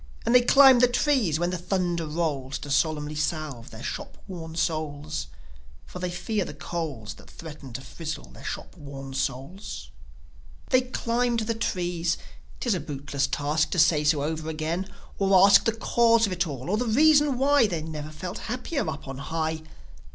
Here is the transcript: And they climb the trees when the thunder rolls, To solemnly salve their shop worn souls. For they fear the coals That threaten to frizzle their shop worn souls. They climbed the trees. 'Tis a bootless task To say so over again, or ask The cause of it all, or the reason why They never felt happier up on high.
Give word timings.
And 0.25 0.33
they 0.33 0.41
climb 0.41 0.79
the 0.79 0.87
trees 0.87 1.37
when 1.37 1.51
the 1.51 1.59
thunder 1.59 2.07
rolls, 2.07 2.57
To 2.57 2.71
solemnly 2.71 3.13
salve 3.13 3.69
their 3.69 3.83
shop 3.83 4.17
worn 4.27 4.55
souls. 4.55 5.27
For 5.85 5.99
they 5.99 6.09
fear 6.09 6.43
the 6.43 6.55
coals 6.55 7.13
That 7.13 7.29
threaten 7.29 7.71
to 7.73 7.81
frizzle 7.81 8.31
their 8.31 8.43
shop 8.43 8.75
worn 8.75 9.13
souls. 9.13 9.91
They 10.71 10.81
climbed 10.81 11.41
the 11.41 11.53
trees. 11.53 12.17
'Tis 12.61 12.73
a 12.73 12.79
bootless 12.79 13.27
task 13.27 13.69
To 13.69 13.77
say 13.77 14.03
so 14.03 14.23
over 14.23 14.49
again, 14.49 14.91
or 15.19 15.39
ask 15.45 15.65
The 15.65 15.71
cause 15.71 16.25
of 16.25 16.33
it 16.33 16.47
all, 16.47 16.71
or 16.71 16.77
the 16.77 16.87
reason 16.87 17.37
why 17.37 17.67
They 17.67 17.83
never 17.83 18.09
felt 18.09 18.39
happier 18.49 18.89
up 18.89 19.07
on 19.07 19.19
high. 19.19 19.61